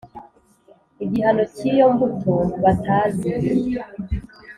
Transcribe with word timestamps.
Igihano 1.03 1.43
cy'iyo 1.55 1.85
mbuto 1.93 2.33
batazi 2.63 3.29